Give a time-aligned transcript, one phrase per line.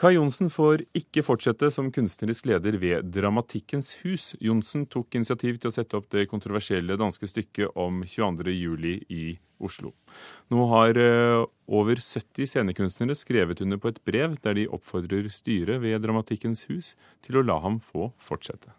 [0.00, 4.30] Kai Johnsen får ikke fortsette som kunstnerisk leder ved Dramatikkens hus.
[4.40, 8.86] Johnsen tok initiativ til å sette opp det kontroversielle danske stykket om 22.07.
[9.12, 9.24] i
[9.60, 9.90] Oslo.
[10.48, 15.82] Nå har eh, over 70 scenekunstnere skrevet under på et brev der de oppfordrer styret
[15.84, 18.72] ved Dramatikkens hus til å la ham få fortsette.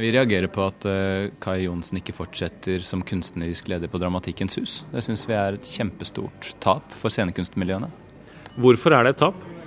[0.00, 4.80] Vi reagerer på at uh, Kai Johnsen ikke fortsetter som kunstnerisk leder på Dramatikkens hus.
[4.94, 7.92] Det syns vi er et kjempestort tap for scenekunstmiljøene.
[8.56, 9.57] Hvorfor er det et tap?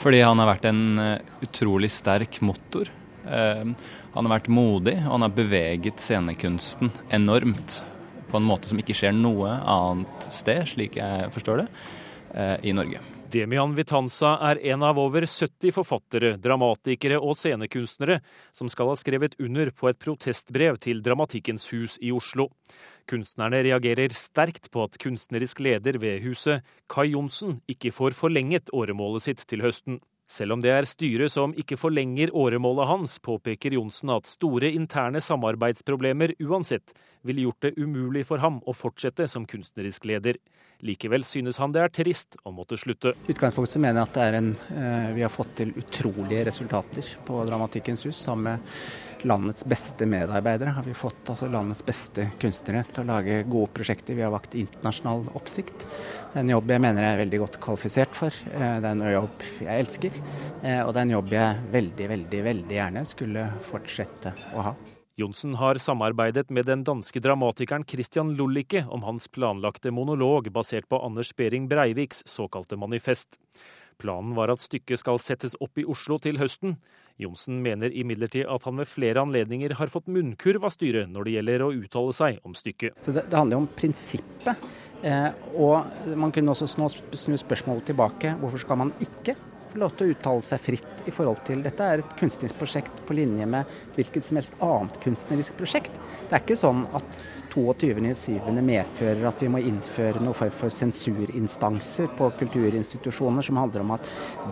[0.00, 2.88] Fordi han har vært en uh, utrolig sterk motor.
[3.26, 3.68] Uh,
[4.14, 7.82] han har vært modig, og han har beveget scenekunsten enormt.
[8.30, 11.70] På en måte som ikke skjer noe annet sted, slik jeg forstår det,
[12.32, 13.19] uh, i Norge.
[13.30, 18.16] Demian Vitanza er en av over 70 forfattere, dramatikere og scenekunstnere
[18.56, 22.48] som skal ha skrevet under på et protestbrev til Dramatikkens hus i Oslo.
[23.10, 29.28] Kunstnerne reagerer sterkt på at kunstnerisk leder ved huset, Kai Johnsen, ikke får forlenget åremålet
[29.28, 30.00] sitt til høsten.
[30.30, 35.18] Selv om det er styret som ikke forlenger åremålet hans, påpeker Johnsen at store interne
[35.26, 36.94] samarbeidsproblemer uansett
[37.26, 40.38] ville gjort det umulig for ham å fortsette som kunstnerisk leder.
[40.86, 43.16] Likevel synes han det er trist å måtte slutte.
[43.26, 48.06] I utgangspunktet mener jeg at en, eh, vi har fått til utrolige resultater på Dramatikkens
[48.06, 48.16] hus.
[48.16, 53.42] Sammen med landets beste medarbeidere har vi fått altså, landets beste kunstnere til å lage
[53.50, 54.16] gode prosjekter.
[54.18, 55.84] Vi har vakt internasjonal oppsikt.
[55.84, 58.36] Det er en jobb jeg mener jeg er veldig godt kvalifisert for.
[58.52, 60.20] Eh, det er en jobb jeg elsker.
[60.62, 64.74] Eh, og det er en jobb jeg veldig, veldig, veldig gjerne skulle fortsette å ha.
[65.20, 71.00] Johnsen har samarbeidet med den danske dramatikeren Christian Lullicke om hans planlagte monolog basert på
[71.04, 73.36] Anders Behring Breiviks såkalte manifest.
[74.00, 76.78] Planen var at stykket skal settes opp i Oslo til høsten.
[77.20, 81.36] Johnsen mener imidlertid at han ved flere anledninger har fått munnkurv av styret når det
[81.36, 83.02] gjelder å uttale seg om stykket.
[83.06, 84.70] Det, det handler om prinsippet.
[85.00, 88.34] Eh, og man kunne også snu spørsmålet tilbake.
[88.40, 89.36] Hvorfor skal man ikke
[89.70, 93.02] få lov til å uttale seg fritt i forhold til Dette er et kunstnerisk prosjekt
[93.06, 95.94] på linje med hvilket som helst annet kunstnerisk prosjekt.
[96.26, 98.60] Det er ikke sånn at 22.7.
[98.62, 104.06] medfører at vi må innføre noe form for sensurinstanser på kulturinstitusjoner, som handler om at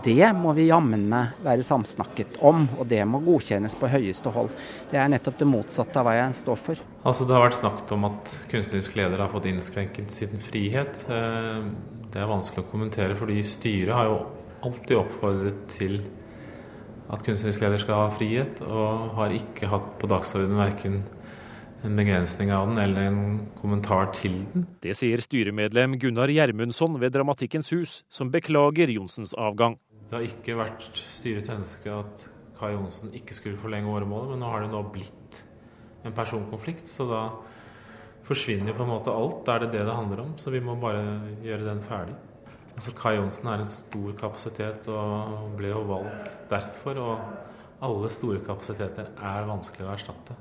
[0.05, 4.51] det må vi jammen meg være samsnakket om, og det må godkjennes på høyeste hold.
[4.91, 6.87] Det er nettopp det motsatte av hva jeg står for.
[7.09, 11.05] Altså Det har vært snakket om at kunstnerisk leder har fått innskrenket sin frihet.
[11.09, 11.69] Eh,
[12.09, 14.19] det er vanskelig å kommentere, fordi styret har jo
[14.67, 16.01] alltid oppfordret til
[17.09, 20.99] at kunstnerisk leder skal ha frihet, og har ikke hatt på dagsordenen verken
[21.87, 23.21] en begrensning av den eller en
[23.61, 24.67] kommentar til den.
[24.83, 29.79] Det sier styremedlem Gunnar Gjermundsson ved Dramatikkens hus, som beklager Johnsens avgang.
[30.09, 32.29] Det har ikke vært styrets ønske at
[32.59, 35.43] Kai Johnsen ikke skulle forlenge åremålet, men nå har det nå blitt
[36.07, 37.23] en personkonflikt, så da
[38.27, 39.45] forsvinner jo på en måte alt.
[39.47, 41.05] Da er det det det handler om, så vi må bare
[41.45, 42.17] gjøre den ferdig.
[42.79, 47.01] Altså Kai Johnsen er en stor kapasitet og ble jo valgt derfor.
[47.03, 50.37] Og alle store kapasiteter er vanskelig å erstatte.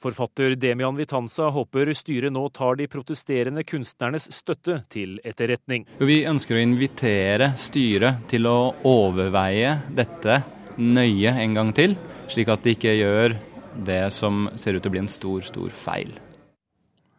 [0.00, 5.84] Forfatter Demian Vitanza håper styret nå tar de protesterende kunstnernes støtte til etterretning.
[6.00, 10.40] Vi ønsker å invitere styret til å overveie dette
[10.80, 11.98] nøye en gang til,
[12.32, 13.36] slik at de ikke gjør
[13.84, 16.16] det som ser ut til å bli en stor, stor feil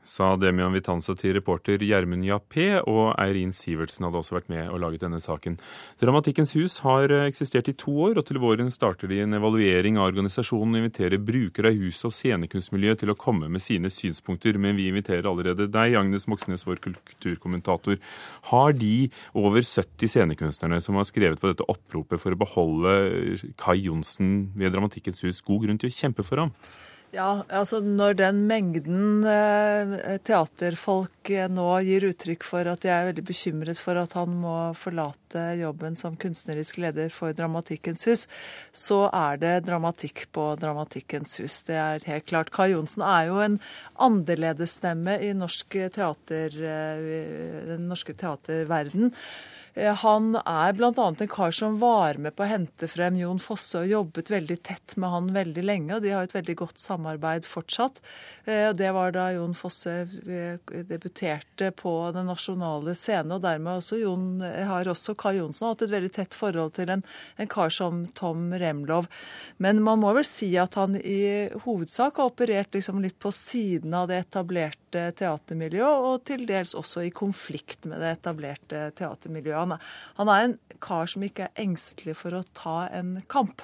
[0.08, 4.82] sa Demian Vitanza til reporter Gjermund Jappé, og Eirin Sivertsen hadde også vært med og
[4.82, 5.58] laget denne saken.
[6.02, 10.10] Dramatikkens hus har eksistert i to år, og til våren starter de en evaluering av
[10.10, 14.58] organisasjonen og inviterer brukere av huset og scenekunstmiljøet til å komme med sine synspunkter.
[14.62, 18.00] Men vi inviterer allerede deg, Agnes Moxnes, vår kulturkommentator.
[18.52, 22.96] Har de over 70 scenekunstnerne som har skrevet på dette oppropet for å beholde
[23.62, 26.56] Kai Johnsen ved Dramatikkens hus, god grunn til å kjempe for ham?
[27.12, 33.10] Ja, altså når den mengden eh, teaterfolk eh, nå gir uttrykk for at de er
[33.10, 38.24] veldig bekymret for at han må forlate jobben som kunstnerisk leder for Dramatikkens hus,
[38.72, 41.60] så er det dramatikk på Dramatikkens hus.
[41.68, 42.54] Det er helt klart.
[42.56, 43.60] Kai Johnsen er jo en
[44.08, 47.10] annerledesstemme i norsk teater, eh,
[47.74, 49.12] den norske teaterverden.
[49.74, 50.92] Eh, han er bl.a.
[50.96, 54.98] en kar som var med på å hente frem Jon Fosse og jobbet veldig tett
[55.00, 55.96] med han veldig lenge.
[55.96, 58.02] og De har et veldig godt samarbeid fortsatt.
[58.46, 60.60] Eh, det var da Jon Fosse eh,
[60.90, 63.38] debuterte på den nasjonale scene.
[63.38, 67.06] og Dermed også Jon, har også Kai Johnsen hatt et veldig tett forhold til en,
[67.38, 69.08] en kar som Tom Remlov.
[69.64, 73.96] Men man må vel si at han i hovedsak har operert liksom litt på siden
[73.96, 79.61] av det etablerte teatermiljøet, og til dels også i konflikt med det etablerte teatermiljøet.
[79.62, 79.78] Han
[80.18, 83.64] han er en kar som ikke er engstelig for å ta en kamp.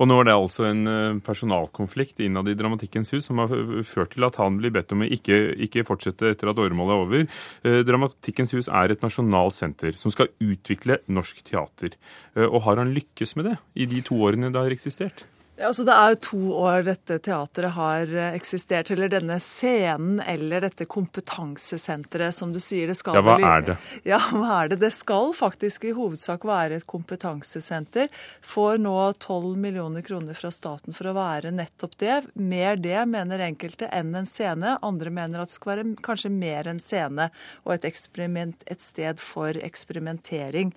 [0.00, 3.52] Og nå er det altså en eh, personalkonflikt innad i Dramatikkens hus som har
[3.86, 5.38] ført til at han blir bedt om å ikke,
[5.68, 7.40] ikke fortsette etter at åremålet er over.
[7.68, 11.98] Eh, Dramatikkens hus er et nasjonalt senter som skal utvikle norsk teater.
[12.34, 15.26] Eh, og har han lykkes med det i de to årene det har eksistert?
[15.58, 20.62] Altså, det er jo to år dette teatret har eh, eksistert, eller denne scenen eller
[20.68, 22.90] dette kompetansesenteret, som du sier.
[22.90, 23.76] Det skal ja, hva er det?
[24.12, 24.80] Ja, hva er det?
[24.84, 28.06] Det skal faktisk i hovedsak være et kompetansesenter.
[28.46, 32.20] Får nå 12 millioner kroner fra staten for å være nettopp det.
[32.38, 34.78] Mer det, mener enkelte, enn en scene.
[34.86, 37.30] Andre mener at det skal være kanskje mer en scene
[37.64, 40.76] og et, et sted for eksperimentering.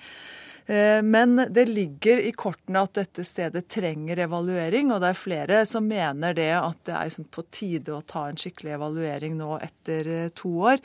[0.72, 5.60] Eh, men det ligger i kortene at dette stedet trenger evaluering, og det er flere
[5.68, 9.58] som mener det at det er liksom på tide å ta en skikkelig evaluering nå
[9.60, 10.80] etter eh, to år.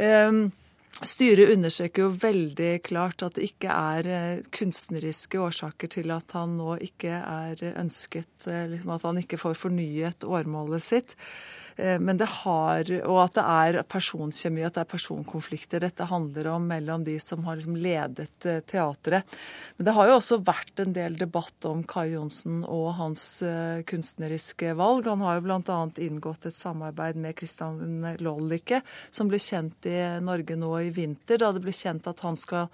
[0.00, 0.40] Eh,
[1.04, 6.78] styret understreker jo veldig klart at det ikke er kunstneriske årsaker til at han nå
[6.80, 11.16] ikke er ønsket, liksom at han ikke får fornyet årmålet sitt.
[11.76, 16.48] Eh, men det har, Og at det er personkjemi, at det er personkonflikter dette handler
[16.52, 19.36] om mellom de som har liksom ledet eh, teatret.
[19.76, 23.82] Men det har jo også vært en del debatt om Kai Johnsen og hans eh,
[23.88, 25.08] kunstneriske valg.
[25.08, 25.78] Han har jo bl.a.
[25.96, 31.52] inngått et samarbeid med Christian Lollicke, som ble kjent i Norge nå i vinter, da
[31.54, 32.68] det ble kjent at han skal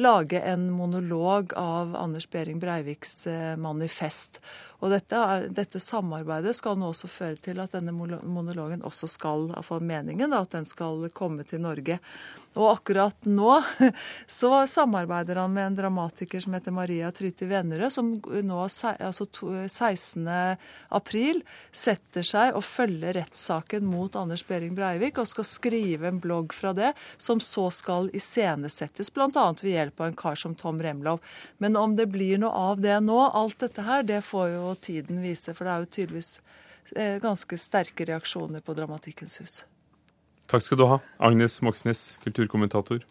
[0.00, 3.24] lage en monolog av Anders Behring Breiviks
[3.58, 4.40] manifest.
[4.84, 5.18] Og dette,
[5.56, 10.42] dette, samarbeidet skal nå også føre til at denne monologen også skal, iallfall meningen, da,
[10.44, 11.98] at den skal komme til Norge.
[12.54, 13.56] Og akkurat nå
[14.30, 19.26] så samarbeider han med en dramatiker som heter Maria Tryti Vennerød, som nå, altså
[19.66, 20.28] 16.
[20.94, 21.42] april,
[21.74, 26.74] setter seg og følger rettssaken mot Anders Behring Breivik og skal skrive en blogg fra
[26.76, 29.48] det, som så skal iscenesettes, bl.a.
[29.62, 31.22] ved hjelp av en kar som Tom Remlov.
[31.58, 35.22] Men om det blir noe av det nå, alt dette her, det får jo tiden
[35.24, 35.54] vise.
[35.54, 36.36] For det er jo tydeligvis
[37.22, 39.56] ganske sterke reaksjoner på Dramatikkens hus.
[40.50, 43.04] Takk skal du ha, Agnes Moxnes, kulturkommentator.